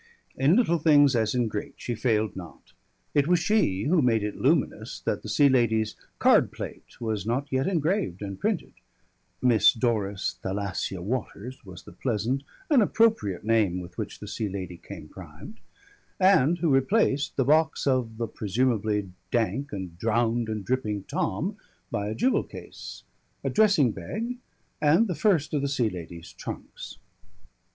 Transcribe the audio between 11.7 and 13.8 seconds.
the pleasant and appropriate name